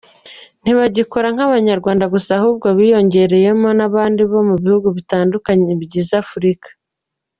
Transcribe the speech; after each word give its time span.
Ntibagikora 0.63 1.27
nk’Abanyarwanda 1.35 2.05
gusa 2.13 2.29
ahubwo 2.39 2.67
biyongereyemo 2.77 3.69
n’abandi 3.77 4.21
bo 4.31 4.39
mu 4.47 4.55
bihugu 4.63 4.87
bitandukanye 4.97 5.71
bigize 5.79 6.13
Afurika. 6.25 6.67